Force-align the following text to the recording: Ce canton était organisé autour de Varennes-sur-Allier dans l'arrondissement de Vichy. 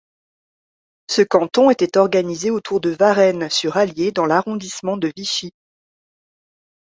Ce 1.11 1.21
canton 1.21 1.69
était 1.69 1.95
organisé 1.95 2.49
autour 2.49 2.81
de 2.81 2.89
Varennes-sur-Allier 2.89 4.11
dans 4.11 4.25
l'arrondissement 4.25 4.97
de 4.97 5.11
Vichy. 5.15 5.53